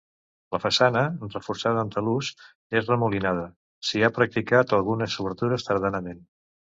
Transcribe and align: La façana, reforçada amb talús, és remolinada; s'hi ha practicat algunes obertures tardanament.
La 0.53 0.59
façana, 0.61 1.01
reforçada 1.33 1.81
amb 1.83 1.93
talús, 1.97 2.31
és 2.79 2.89
remolinada; 2.93 3.43
s'hi 3.91 4.01
ha 4.09 4.13
practicat 4.17 4.75
algunes 4.79 5.19
obertures 5.27 5.69
tardanament. 5.69 6.25